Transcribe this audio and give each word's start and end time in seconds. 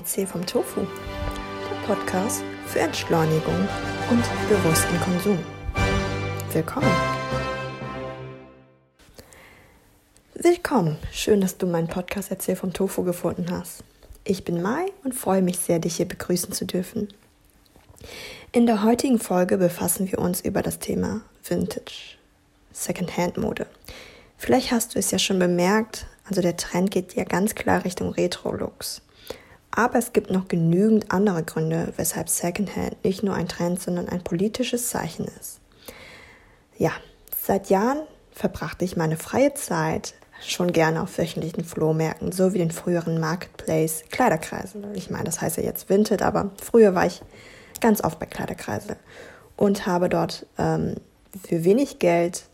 Erzähl 0.00 0.26
vom 0.26 0.46
Tofu, 0.46 0.80
der 0.80 1.86
Podcast 1.86 2.42
für 2.64 2.78
Entschleunigung 2.78 3.68
und 4.10 4.24
bewussten 4.48 4.98
Konsum. 5.00 5.38
Willkommen. 6.54 6.90
Willkommen. 10.32 10.96
Schön, 11.12 11.42
dass 11.42 11.58
du 11.58 11.66
meinen 11.66 11.88
Podcast 11.88 12.30
Erzähl 12.30 12.56
vom 12.56 12.72
Tofu 12.72 13.02
gefunden 13.02 13.50
hast. 13.50 13.84
Ich 14.24 14.42
bin 14.42 14.62
Mai 14.62 14.86
und 15.04 15.14
freue 15.14 15.42
mich 15.42 15.58
sehr, 15.58 15.80
dich 15.80 15.96
hier 15.96 16.08
begrüßen 16.08 16.54
zu 16.54 16.64
dürfen. 16.64 17.08
In 18.52 18.64
der 18.64 18.82
heutigen 18.82 19.18
Folge 19.18 19.58
befassen 19.58 20.10
wir 20.10 20.18
uns 20.18 20.40
über 20.40 20.62
das 20.62 20.78
Thema 20.78 21.20
Vintage, 21.44 22.16
Secondhand-Mode. 22.72 23.66
Vielleicht 24.38 24.72
hast 24.72 24.94
du 24.94 24.98
es 24.98 25.10
ja 25.10 25.18
schon 25.18 25.38
bemerkt, 25.38 26.06
also 26.26 26.40
der 26.40 26.56
Trend 26.56 26.90
geht 26.90 27.16
ja 27.16 27.24
ganz 27.24 27.54
klar 27.54 27.84
Richtung 27.84 28.12
Retro-Looks. 28.12 29.02
Aber 29.70 29.98
es 29.98 30.12
gibt 30.12 30.30
noch 30.30 30.48
genügend 30.48 31.12
andere 31.12 31.42
Gründe, 31.42 31.92
weshalb 31.96 32.28
Secondhand 32.28 33.02
nicht 33.04 33.22
nur 33.22 33.34
ein 33.34 33.48
Trend, 33.48 33.80
sondern 33.80 34.08
ein 34.08 34.22
politisches 34.22 34.88
Zeichen 34.88 35.26
ist. 35.40 35.60
Ja, 36.76 36.92
seit 37.40 37.70
Jahren 37.70 38.00
verbrachte 38.32 38.84
ich 38.84 38.96
meine 38.96 39.16
freie 39.16 39.54
Zeit 39.54 40.14
schon 40.42 40.72
gerne 40.72 41.02
auf 41.02 41.18
wöchentlichen 41.18 41.64
Flohmärkten, 41.64 42.32
so 42.32 42.54
wie 42.54 42.58
den 42.58 42.70
früheren 42.70 43.20
Marketplace 43.20 44.04
Kleiderkreisel. 44.10 44.90
Ich 44.94 45.10
meine, 45.10 45.24
das 45.24 45.40
heißt 45.40 45.58
ja 45.58 45.62
jetzt 45.62 45.88
Vinted, 45.88 46.22
aber 46.22 46.50
früher 46.60 46.94
war 46.94 47.06
ich 47.06 47.20
ganz 47.80 48.02
oft 48.02 48.18
bei 48.18 48.26
Kleiderkreisel 48.26 48.96
und 49.56 49.86
habe 49.86 50.08
dort 50.08 50.46
ähm, 50.58 50.96
für 51.46 51.64
wenig 51.64 51.98
Geld 51.98 52.44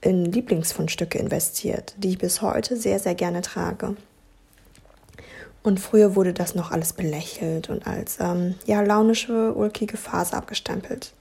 in 0.00 0.24
Lieblingsfundstücke 0.24 1.18
investiert, 1.18 1.94
die 1.98 2.10
ich 2.10 2.18
bis 2.18 2.42
heute 2.42 2.76
sehr, 2.76 2.98
sehr 2.98 3.14
gerne 3.14 3.42
trage. 3.42 3.96
Und 5.62 5.78
früher 5.78 6.16
wurde 6.16 6.32
das 6.32 6.54
noch 6.54 6.72
alles 6.72 6.92
belächelt 6.92 7.70
und 7.70 7.86
als 7.86 8.18
ähm, 8.20 8.56
ja, 8.66 8.80
launische, 8.80 9.54
ulkige 9.54 9.96
Phase 9.96 10.36
abgestempelt. 10.36 11.12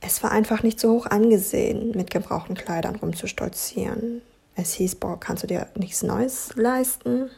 Es 0.00 0.22
war 0.22 0.30
einfach 0.30 0.62
nicht 0.62 0.78
so 0.78 0.92
hoch 0.92 1.06
angesehen, 1.06 1.90
mit 1.96 2.10
gebrauchten 2.10 2.54
Kleidern 2.54 2.96
rumzustolzieren. 2.96 4.22
Es 4.54 4.74
hieß, 4.74 4.96
boah, 4.96 5.18
kannst 5.18 5.42
du 5.42 5.48
dir 5.48 5.66
nichts 5.74 6.02
Neues 6.02 6.50
leisten? 6.54 7.30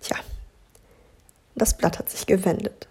Tja, 0.00 0.16
das 1.56 1.76
Blatt 1.76 1.98
hat 1.98 2.10
sich 2.10 2.26
gewendet. 2.26 2.86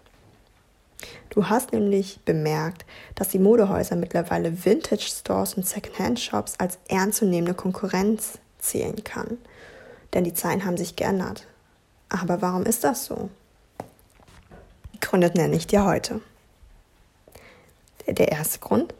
Du 1.30 1.48
hast 1.48 1.72
nämlich 1.72 2.20
bemerkt, 2.24 2.84
dass 3.14 3.28
die 3.28 3.38
Modehäuser 3.38 3.96
mittlerweile 3.96 4.64
Vintage 4.64 5.08
Stores 5.08 5.54
und 5.54 5.66
Secondhand 5.66 6.20
Shops 6.20 6.54
als 6.58 6.78
ernstzunehmende 6.88 7.54
Konkurrenz 7.54 8.38
zählen 8.58 9.02
kann. 9.04 9.38
Denn 10.12 10.24
die 10.24 10.34
Zeiten 10.34 10.64
haben 10.64 10.76
sich 10.76 10.96
geändert. 10.96 11.46
Aber 12.10 12.42
warum 12.42 12.64
ist 12.64 12.84
das 12.84 13.06
so? 13.06 13.30
Die 14.94 15.00
Gründe 15.00 15.30
nenne 15.34 15.56
ich 15.56 15.66
dir 15.66 15.84
heute. 15.84 16.20
Der 18.06 18.32
erste 18.32 18.58
Grund. 18.58 18.92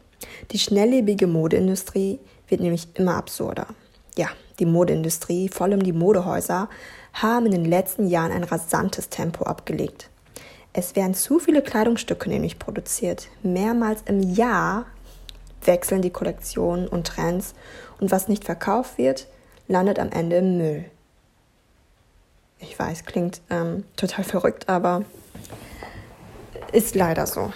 Die 0.51 0.59
schnelllebige 0.59 1.27
Modeindustrie 1.27 2.19
wird 2.47 2.61
nämlich 2.61 2.87
immer 2.95 3.15
absurder. 3.15 3.67
Ja, 4.17 4.29
die 4.59 4.65
Modeindustrie, 4.65 5.49
vor 5.49 5.65
allem 5.65 5.83
die 5.83 5.93
Modehäuser, 5.93 6.69
haben 7.13 7.45
in 7.45 7.51
den 7.51 7.65
letzten 7.65 8.07
Jahren 8.07 8.31
ein 8.31 8.43
rasantes 8.43 9.09
Tempo 9.09 9.43
abgelegt. 9.43 10.09
Es 10.73 10.95
werden 10.95 11.13
zu 11.13 11.39
viele 11.39 11.61
Kleidungsstücke 11.61 12.29
nämlich 12.29 12.57
produziert. 12.57 13.27
Mehrmals 13.43 14.03
im 14.05 14.21
Jahr 14.21 14.85
wechseln 15.65 16.01
die 16.01 16.11
Kollektionen 16.11 16.87
und 16.87 17.07
Trends 17.07 17.53
und 17.99 18.11
was 18.11 18.29
nicht 18.29 18.45
verkauft 18.45 18.97
wird, 18.97 19.27
landet 19.67 19.99
am 19.99 20.11
Ende 20.11 20.37
im 20.37 20.57
Müll. 20.57 20.85
Ich 22.61 22.77
weiß, 22.77 23.05
klingt 23.05 23.41
ähm, 23.49 23.83
total 23.95 24.23
verrückt, 24.23 24.69
aber 24.69 25.03
ist 26.71 26.95
leider 26.95 27.27
so. 27.27 27.51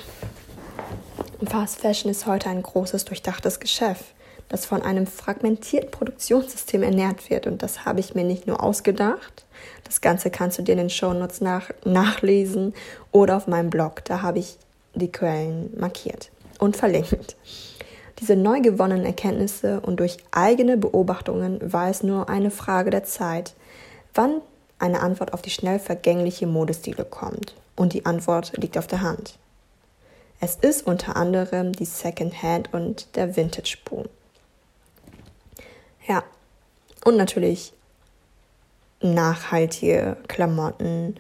Fast 1.45 1.80
Fashion 1.80 2.09
ist 2.09 2.25
heute 2.25 2.50
ein 2.50 2.64
großes, 2.64 3.06
durchdachtes 3.06 3.59
Geschäft, 3.59 4.06
das 4.50 4.66
von 4.66 4.82
einem 4.82 5.05
fragmentierten 5.05 5.92
Produktionssystem 5.92 6.82
ernährt 6.82 7.30
wird. 7.30 7.45
Und 7.45 7.61
das 7.61 7.86
habe 7.86 7.99
ich 7.99 8.16
mir 8.16 8.23
nicht 8.23 8.48
nur 8.48 8.64
ausgedacht. 8.64 9.45
Das 9.83 10.02
Ganze 10.02 10.32
kannst 10.32 10.58
du 10.58 10.64
dir 10.64 10.73
in 10.73 10.80
den 10.80 10.89
Shownotes 10.89 11.42
nach, 11.42 11.70
nachlesen 11.83 12.73
oder 13.11 13.37
auf 13.37 13.48
meinem 13.48 13.70
Blog. 13.70 14.04
Da 14.05 14.22
habe 14.22 14.39
ich 14.39 14.58
die 14.95 15.11
Quellen 15.11 15.72
markiert 15.77 16.32
und 16.60 16.76
verlinkt. 16.76 17.36
Diese 18.20 18.36
neu 18.36 18.61
gewonnenen 18.61 19.05
Erkenntnisse 19.05 19.82
und 19.82 19.99
durch 19.99 20.17
eigene 20.32 20.77
Beobachtungen 20.77 21.60
war 21.61 21.89
es 21.89 22.02
nur 22.02 22.30
eine 22.30 22.49
Frage 22.49 22.89
der 22.89 23.04
Zeit, 23.04 23.54
wann 24.14 24.42
eine 24.80 25.02
Antwort 25.02 25.33
auf 25.33 25.41
die 25.41 25.49
schnell 25.49 25.80
vergängliche 25.80 26.47
Modestile 26.47 27.05
kommt. 27.05 27.55
Und 27.75 27.93
die 27.93 28.05
Antwort 28.05 28.53
liegt 28.58 28.77
auf 28.77 28.87
der 28.87 29.02
Hand. 29.02 29.37
Es 30.39 30.55
ist 30.55 30.86
unter 30.86 31.15
anderem 31.15 31.73
die 31.73 31.86
Secondhand 31.86 32.73
und 32.73 33.15
der 33.15 33.36
Vintage 33.36 33.77
Boom. 33.86 34.05
Ja, 36.08 36.23
und 37.03 37.17
natürlich 37.17 37.73
nachhaltige 39.02 40.17
Klamotten, 40.27 41.15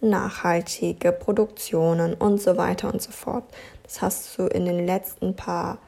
nachhaltige 0.00 1.12
Produktionen 1.12 2.14
und 2.14 2.40
so 2.40 2.56
weiter 2.56 2.92
und 2.92 3.02
so 3.02 3.10
fort. 3.10 3.44
Das 3.82 4.02
hast 4.02 4.38
du 4.38 4.46
in 4.46 4.64
den 4.64 4.86
letzten 4.86 5.34
paar 5.34 5.78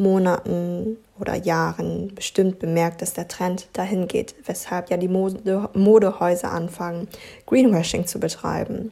Monaten 0.00 0.96
oder 1.18 1.34
Jahren 1.34 2.14
bestimmt 2.14 2.58
bemerkt, 2.58 3.02
dass 3.02 3.12
der 3.12 3.28
Trend 3.28 3.68
dahin 3.74 4.08
geht, 4.08 4.34
weshalb 4.46 4.90
ja 4.90 4.96
die 4.96 5.08
Mode 5.08 5.68
Modehäuser 5.74 6.50
anfangen, 6.50 7.08
Greenwashing 7.46 8.06
zu 8.06 8.18
betreiben. 8.18 8.90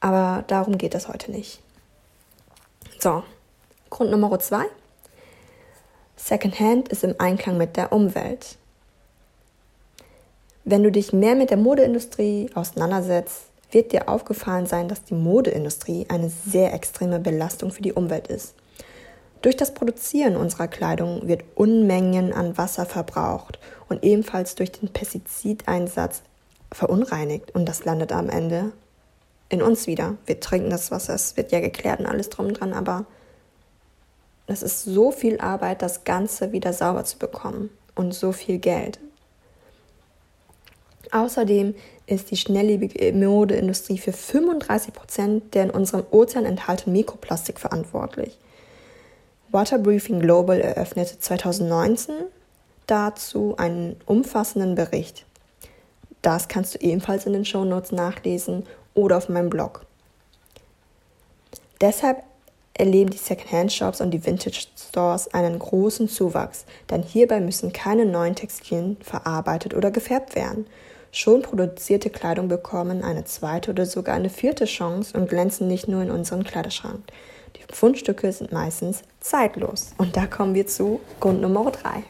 Aber 0.00 0.44
darum 0.48 0.76
geht 0.76 0.94
es 0.94 1.08
heute 1.08 1.30
nicht. 1.30 1.60
So, 2.98 3.22
Grund 3.88 4.10
Nummer 4.10 4.38
zwei. 4.38 4.64
Secondhand 6.16 6.88
ist 6.88 7.04
im 7.04 7.14
Einklang 7.18 7.56
mit 7.56 7.76
der 7.76 7.92
Umwelt. 7.92 8.56
Wenn 10.64 10.82
du 10.82 10.90
dich 10.90 11.12
mehr 11.12 11.34
mit 11.34 11.50
der 11.50 11.58
Modeindustrie 11.58 12.50
auseinandersetzt, 12.54 13.44
wird 13.70 13.92
dir 13.92 14.08
aufgefallen 14.08 14.66
sein, 14.66 14.88
dass 14.88 15.04
die 15.04 15.14
Modeindustrie 15.14 16.06
eine 16.08 16.30
sehr 16.30 16.72
extreme 16.72 17.18
Belastung 17.18 17.70
für 17.70 17.82
die 17.82 17.92
Umwelt 17.92 18.28
ist. 18.28 18.54
Durch 19.44 19.58
das 19.58 19.74
Produzieren 19.74 20.36
unserer 20.36 20.68
Kleidung 20.68 21.28
wird 21.28 21.44
Unmengen 21.54 22.32
an 22.32 22.56
Wasser 22.56 22.86
verbraucht 22.86 23.58
und 23.90 24.02
ebenfalls 24.02 24.54
durch 24.54 24.72
den 24.72 24.88
Pestizideinsatz 24.88 26.22
verunreinigt 26.72 27.54
und 27.54 27.68
das 27.68 27.84
landet 27.84 28.10
am 28.10 28.30
Ende 28.30 28.72
in 29.50 29.60
uns 29.60 29.86
wieder. 29.86 30.16
Wir 30.24 30.40
trinken 30.40 30.70
das 30.70 30.90
Wasser, 30.90 31.12
es 31.12 31.36
wird 31.36 31.52
ja 31.52 31.60
geklärt 31.60 32.00
und 32.00 32.06
alles 32.06 32.30
drum 32.30 32.54
dran, 32.54 32.72
aber 32.72 33.04
es 34.46 34.62
ist 34.62 34.84
so 34.84 35.12
viel 35.12 35.38
Arbeit, 35.38 35.82
das 35.82 36.04
Ganze 36.04 36.52
wieder 36.52 36.72
sauber 36.72 37.04
zu 37.04 37.18
bekommen 37.18 37.68
und 37.94 38.14
so 38.14 38.32
viel 38.32 38.56
Geld. 38.56 38.98
Außerdem 41.12 41.74
ist 42.06 42.30
die 42.30 42.38
schnelllebige 42.38 43.12
Modeindustrie 43.12 43.98
für 43.98 44.14
35 44.14 44.94
Prozent 44.94 45.54
der 45.54 45.64
in 45.64 45.70
unserem 45.70 46.06
Ozean 46.12 46.46
enthaltenen 46.46 46.96
Mikroplastik 46.96 47.60
verantwortlich. 47.60 48.38
Waterbriefing 49.54 50.18
Global 50.18 50.60
eröffnete 50.60 51.20
2019 51.20 52.12
dazu 52.88 53.54
einen 53.56 53.94
umfassenden 54.04 54.74
Bericht. 54.74 55.26
Das 56.22 56.48
kannst 56.48 56.74
du 56.74 56.80
ebenfalls 56.80 57.24
in 57.24 57.34
den 57.34 57.44
Shownotes 57.44 57.92
nachlesen 57.92 58.64
oder 58.94 59.16
auf 59.16 59.28
meinem 59.28 59.50
Blog. 59.50 59.86
Deshalb 61.80 62.24
erleben 62.74 63.10
die 63.10 63.16
Secondhand-Shops 63.16 64.00
und 64.00 64.10
die 64.10 64.26
Vintage-Stores 64.26 65.32
einen 65.32 65.60
großen 65.60 66.08
Zuwachs, 66.08 66.64
denn 66.90 67.04
hierbei 67.04 67.38
müssen 67.40 67.72
keine 67.72 68.06
neuen 68.06 68.34
Textilien 68.34 68.96
verarbeitet 69.02 69.72
oder 69.74 69.92
gefärbt 69.92 70.34
werden. 70.34 70.66
Schon 71.12 71.42
produzierte 71.42 72.10
Kleidung 72.10 72.48
bekommen 72.48 73.04
eine 73.04 73.24
zweite 73.24 73.70
oder 73.70 73.86
sogar 73.86 74.16
eine 74.16 74.30
vierte 74.30 74.64
Chance 74.64 75.16
und 75.16 75.28
glänzen 75.28 75.68
nicht 75.68 75.86
nur 75.86 76.02
in 76.02 76.10
unserem 76.10 76.42
Kleiderschrank. 76.42 77.04
Die 77.56 77.74
Fundstücke 77.74 78.32
sind 78.32 78.52
meistens 78.52 79.02
zeitlos. 79.20 79.92
Und 79.98 80.16
da 80.16 80.26
kommen 80.26 80.54
wir 80.54 80.66
zu 80.66 81.00
Grund 81.20 81.40
Nummer 81.40 81.70
3. 81.70 82.02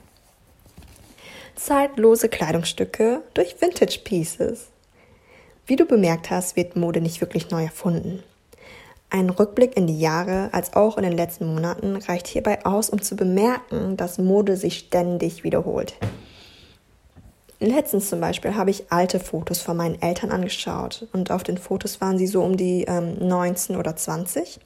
Zeitlose 1.57 2.29
Kleidungsstücke 2.29 3.23
durch 3.35 3.61
Vintage 3.61 4.01
Pieces. 4.03 4.67
Wie 5.67 5.77
du 5.77 5.87
bemerkt 5.87 6.31
hast, 6.31 6.57
wird 6.57 6.77
Mode 6.77 7.01
nicht 7.01 7.21
wirklich 7.21 7.51
neu 7.51 7.65
erfunden. 7.65 8.23
Ein 9.11 9.31
Rückblick 9.31 9.77
in 9.77 9.87
die 9.87 9.99
Jahre, 9.99 10.49
als 10.53 10.75
auch 10.75 10.99
in 10.99 11.05
den 11.05 11.13
letzten 11.13 11.47
Monaten, 11.47 11.97
reicht 11.97 12.27
hierbei 12.27 12.65
aus, 12.65 12.91
um 12.91 13.01
zu 13.01 13.15
bemerken, 13.15 13.97
dass 13.97 14.19
Mode 14.19 14.57
sich 14.57 14.79
ständig 14.79 15.45
wiederholt. 15.45 15.95
Letztens 17.61 18.11
zum 18.11 18.21
Beispiel 18.21 18.57
habe 18.57 18.71
ich 18.71 18.91
alte 18.91 19.21
Fotos 19.21 19.61
von 19.61 19.77
meinen 19.77 20.03
Eltern 20.03 20.33
angeschaut 20.33 21.07
und 21.13 21.31
auf 21.31 21.45
den 21.45 21.57
Fotos 21.57 22.01
waren 22.01 22.19
sie 22.19 22.27
so 22.27 22.43
um 22.43 22.57
die 22.57 22.85
ähm, 22.85 23.17
19 23.27 23.77
oder 23.77 23.95
20 23.95 24.59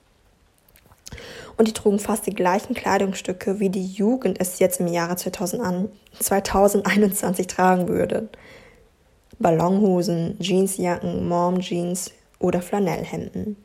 und 1.59 1.69
die 1.69 1.73
trugen 1.73 1.99
fast 1.99 2.27
die 2.27 2.35
gleichen 2.35 2.75
Kleidungsstücke, 2.75 3.61
wie 3.61 3.69
die 3.69 3.87
Jugend 3.87 4.41
es 4.41 4.59
jetzt 4.59 4.81
im 4.81 4.87
Jahre 4.87 5.17
2000 5.17 5.63
an, 5.63 5.89
2021 6.19 7.47
tragen 7.47 7.89
würde. 7.89 8.29
Ballonhosen, 9.39 10.37
Jeansjacken, 10.41 11.29
Mom-Jeans, 11.29 12.13
oder 12.39 12.63
Flanellhemden. 12.63 13.57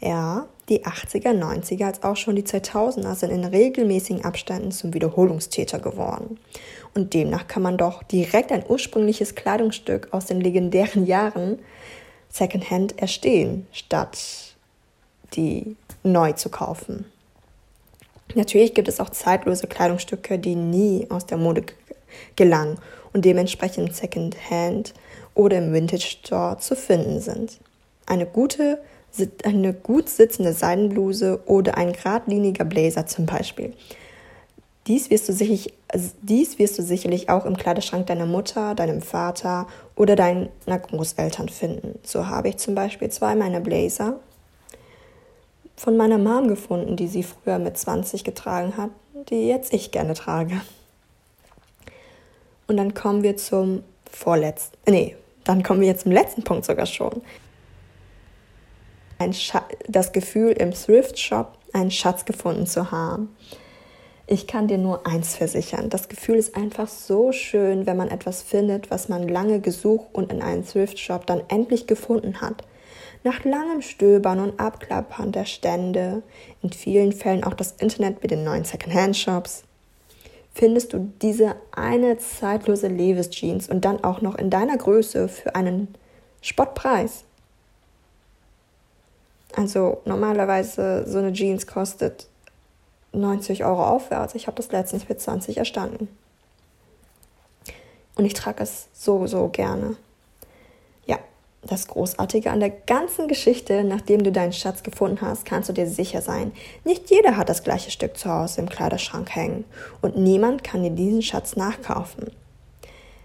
Ja, 0.00 0.46
die 0.68 0.84
80er, 0.84 1.32
90er 1.32 1.86
als 1.86 2.02
auch 2.02 2.16
schon 2.16 2.36
die 2.36 2.42
2000er 2.42 3.14
sind 3.14 3.30
in 3.30 3.44
regelmäßigen 3.44 4.24
Abständen 4.24 4.70
zum 4.70 4.94
Wiederholungstäter 4.94 5.78
geworden. 5.78 6.38
Und 6.94 7.14
demnach 7.14 7.48
kann 7.48 7.62
man 7.62 7.76
doch 7.76 8.02
direkt 8.02 8.52
ein 8.52 8.64
ursprüngliches 8.66 9.34
Kleidungsstück 9.34 10.08
aus 10.12 10.26
den 10.26 10.40
legendären 10.40 11.06
Jahren 11.06 11.58
Secondhand 12.28 12.98
erstehen, 12.98 13.66
statt 13.72 14.56
die 15.34 15.76
neu 16.02 16.32
zu 16.32 16.48
kaufen. 16.48 17.06
Natürlich 18.34 18.74
gibt 18.74 18.88
es 18.88 19.00
auch 19.00 19.10
zeitlose 19.10 19.66
Kleidungsstücke, 19.66 20.38
die 20.38 20.56
nie 20.56 21.06
aus 21.10 21.26
der 21.26 21.38
Mode 21.38 21.64
gelangen 22.36 22.78
und 23.12 23.24
dementsprechend 23.24 23.94
Secondhand 23.94 24.94
oder 25.34 25.58
im 25.58 25.72
Vintage 25.72 26.02
Store 26.02 26.58
zu 26.58 26.76
finden 26.76 27.20
sind. 27.20 27.58
Eine 28.06 28.26
gute, 28.26 28.80
eine 29.44 29.72
gut 29.72 30.08
sitzende 30.08 30.52
Seidenbluse 30.52 31.40
oder 31.46 31.76
ein 31.76 31.92
geradliniger 31.92 32.64
Blazer 32.64 33.06
zum 33.06 33.26
Beispiel. 33.26 33.72
Dies 34.86 35.08
wirst, 35.08 35.28
du 35.28 35.32
sicherlich, 35.32 35.72
dies 36.20 36.58
wirst 36.58 36.78
du 36.78 36.82
sicherlich 36.82 37.30
auch 37.30 37.46
im 37.46 37.56
Kleiderschrank 37.56 38.06
deiner 38.06 38.26
Mutter, 38.26 38.74
deinem 38.74 39.00
Vater 39.00 39.66
oder 39.96 40.14
deiner 40.14 40.50
Großeltern 40.66 41.48
finden. 41.48 41.98
So 42.02 42.26
habe 42.26 42.50
ich 42.50 42.58
zum 42.58 42.74
Beispiel 42.74 43.08
zwei 43.08 43.34
meiner 43.34 43.60
Blazer 43.60 44.20
von 45.76 45.96
meiner 45.96 46.18
Mom 46.18 46.48
gefunden, 46.48 46.96
die 46.96 47.08
sie 47.08 47.22
früher 47.22 47.58
mit 47.58 47.76
20 47.76 48.24
getragen 48.24 48.76
hat, 48.76 48.90
die 49.28 49.48
jetzt 49.48 49.72
ich 49.72 49.90
gerne 49.90 50.14
trage. 50.14 50.60
Und 52.66 52.76
dann 52.76 52.94
kommen 52.94 53.22
wir 53.22 53.36
zum 53.36 53.82
vorletzten, 54.10 54.76
nee, 54.90 55.16
dann 55.44 55.62
kommen 55.62 55.80
wir 55.80 55.88
jetzt 55.88 56.02
zum 56.02 56.12
letzten 56.12 56.44
Punkt 56.44 56.64
sogar 56.64 56.86
schon. 56.86 57.22
das 59.88 60.12
Gefühl 60.12 60.52
im 60.52 60.72
Thrift 60.72 61.18
Shop 61.18 61.58
einen 61.72 61.90
Schatz 61.90 62.24
gefunden 62.24 62.66
zu 62.66 62.90
haben. 62.90 63.34
Ich 64.26 64.46
kann 64.46 64.68
dir 64.68 64.78
nur 64.78 65.06
eins 65.06 65.36
versichern. 65.36 65.90
Das 65.90 66.08
Gefühl 66.08 66.36
ist 66.36 66.56
einfach 66.56 66.88
so 66.88 67.32
schön, 67.32 67.84
wenn 67.84 67.98
man 67.98 68.08
etwas 68.08 68.42
findet, 68.42 68.90
was 68.90 69.10
man 69.10 69.28
lange 69.28 69.60
gesucht 69.60 70.06
und 70.12 70.32
in 70.32 70.40
einem 70.40 70.66
Thrift 70.66 70.98
Shop 70.98 71.26
dann 71.26 71.42
endlich 71.48 71.86
gefunden 71.86 72.40
hat. 72.40 72.64
Nach 73.24 73.42
langem 73.42 73.80
Stöbern 73.80 74.38
und 74.38 74.60
Abklappern 74.60 75.32
der 75.32 75.46
Stände, 75.46 76.22
in 76.62 76.70
vielen 76.70 77.10
Fällen 77.12 77.42
auch 77.42 77.54
das 77.54 77.72
Internet 77.72 78.20
mit 78.20 78.30
den 78.30 78.44
neuen 78.44 78.66
Secondhand-Shops, 78.66 79.64
findest 80.52 80.92
du 80.92 81.10
diese 81.22 81.56
eine 81.72 82.18
zeitlose 82.18 82.88
Levis 82.88 83.30
Jeans 83.30 83.70
und 83.70 83.86
dann 83.86 84.04
auch 84.04 84.20
noch 84.20 84.34
in 84.34 84.50
deiner 84.50 84.76
Größe 84.76 85.28
für 85.28 85.54
einen 85.54 85.94
Spottpreis. 86.42 87.24
Also 89.56 90.02
normalerweise 90.04 91.04
so 91.08 91.16
eine 91.16 91.32
Jeans 91.32 91.66
kostet 91.66 92.26
90 93.12 93.64
Euro 93.64 93.86
aufwärts. 93.86 94.34
Ich 94.34 94.48
habe 94.48 94.56
das 94.56 94.70
letztens 94.70 95.04
für 95.04 95.16
20 95.16 95.56
erstanden. 95.56 96.08
Und 98.16 98.26
ich 98.26 98.34
trage 98.34 98.62
es 98.62 98.88
so, 98.92 99.26
so 99.26 99.48
gerne. 99.48 99.96
Das 101.66 101.88
Großartige 101.88 102.50
an 102.50 102.60
der 102.60 102.70
ganzen 102.70 103.26
Geschichte, 103.26 103.84
nachdem 103.84 104.22
du 104.22 104.30
deinen 104.30 104.52
Schatz 104.52 104.82
gefunden 104.82 105.22
hast, 105.22 105.46
kannst 105.46 105.70
du 105.70 105.72
dir 105.72 105.86
sicher 105.86 106.20
sein, 106.20 106.52
nicht 106.84 107.08
jeder 107.10 107.38
hat 107.38 107.48
das 107.48 107.62
gleiche 107.62 107.90
Stück 107.90 108.18
zu 108.18 108.30
Hause 108.30 108.60
im 108.60 108.68
Kleiderschrank 108.68 109.34
hängen 109.34 109.64
und 110.02 110.16
niemand 110.16 110.62
kann 110.62 110.82
dir 110.82 110.90
diesen 110.90 111.22
Schatz 111.22 111.56
nachkaufen. 111.56 112.30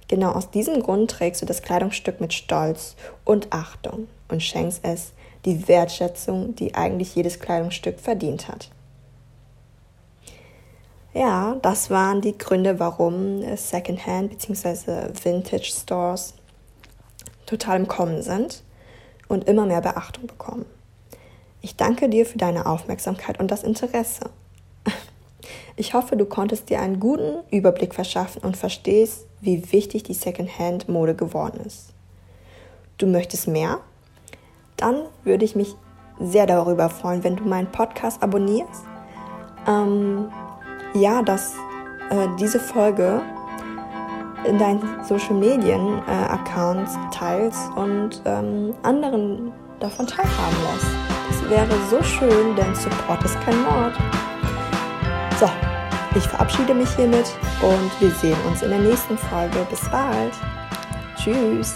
Genau 0.07 0.31
aus 0.31 0.49
diesem 0.49 0.81
Grund 0.81 1.11
trägst 1.11 1.41
du 1.41 1.45
das 1.45 1.61
Kleidungsstück 1.61 2.21
mit 2.21 2.33
Stolz 2.33 2.95
und 3.25 3.51
Achtung 3.51 4.07
und 4.29 4.41
schenkst 4.41 4.79
es 4.83 5.11
die 5.45 5.67
Wertschätzung, 5.67 6.55
die 6.55 6.75
eigentlich 6.75 7.15
jedes 7.15 7.39
Kleidungsstück 7.39 7.99
verdient 7.99 8.47
hat. 8.47 8.69
Ja, 11.13 11.57
das 11.61 11.89
waren 11.89 12.21
die 12.21 12.37
Gründe, 12.37 12.79
warum 12.79 13.43
Secondhand 13.55 14.29
bzw. 14.29 15.09
Vintage 15.23 15.65
Stores 15.65 16.35
total 17.49 17.79
im 17.79 17.87
Kommen 17.87 18.21
sind 18.21 18.63
und 19.27 19.47
immer 19.47 19.65
mehr 19.65 19.81
Beachtung 19.81 20.27
bekommen. 20.27 20.65
Ich 21.61 21.75
danke 21.75 22.07
dir 22.07 22.25
für 22.25 22.37
deine 22.37 22.65
Aufmerksamkeit 22.65 23.39
und 23.39 23.49
das 23.51 23.63
Interesse. 23.63 24.29
Ich 25.75 25.93
hoffe, 25.93 26.17
du 26.17 26.25
konntest 26.25 26.69
dir 26.69 26.81
einen 26.81 26.99
guten 26.99 27.37
Überblick 27.51 27.95
verschaffen 27.95 28.41
und 28.41 28.57
verstehst, 28.57 29.25
wie 29.39 29.71
wichtig 29.71 30.03
die 30.03 30.13
Secondhand-Mode 30.13 31.15
geworden 31.15 31.61
ist. 31.65 31.93
Du 32.97 33.07
möchtest 33.07 33.47
mehr? 33.47 33.79
Dann 34.75 35.03
würde 35.23 35.45
ich 35.45 35.55
mich 35.55 35.75
sehr 36.19 36.45
darüber 36.45 36.89
freuen, 36.89 37.23
wenn 37.23 37.37
du 37.37 37.45
meinen 37.45 37.71
Podcast 37.71 38.21
abonnierst. 38.21 38.83
Ähm, 39.65 40.29
ja, 40.93 41.21
dass 41.21 41.53
äh, 42.09 42.27
diese 42.37 42.59
Folge 42.59 43.21
in 44.45 44.57
deinen 44.57 44.81
Social 45.03 45.35
Medien 45.35 46.01
äh, 46.07 46.11
Accounts 46.11 46.97
teilst 47.11 47.59
und 47.75 48.21
ähm, 48.25 48.73
anderen 48.83 49.51
davon 49.79 50.07
teilhaben 50.07 50.57
lässt. 50.73 50.87
Das 51.29 51.49
wäre 51.49 51.75
so 51.89 52.01
schön, 52.03 52.55
denn 52.55 52.73
Support 52.75 53.23
ist 53.23 53.39
kein 53.41 53.61
Mord. 53.61 53.93
So, 55.39 55.49
ich 56.15 56.23
verabschiede 56.27 56.73
mich 56.73 56.89
hiermit 56.95 57.31
und 57.61 58.01
wir 58.01 58.11
sehen 58.11 58.37
uns 58.47 58.61
in 58.61 58.69
der 58.69 58.79
nächsten 58.79 59.17
Folge. 59.17 59.65
Bis 59.69 59.87
bald. 59.89 60.33
Tschüss. 61.15 61.75